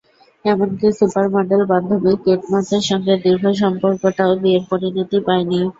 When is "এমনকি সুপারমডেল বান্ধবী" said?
0.45-2.13